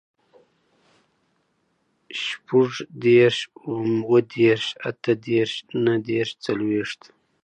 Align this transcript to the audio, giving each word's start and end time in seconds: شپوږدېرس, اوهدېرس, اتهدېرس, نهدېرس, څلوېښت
شپوږدېرس, 2.23 3.39
اوهدېرس, 3.69 4.67
اتهدېرس, 4.89 5.53
نهدېرس, 5.85 6.31
څلوېښت 6.43 7.01